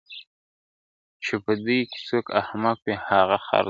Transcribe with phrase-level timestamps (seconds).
[1.23, 3.59] چی په دوی کی څوک احمق وي هغه خر دی..